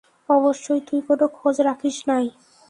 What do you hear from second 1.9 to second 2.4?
নাই।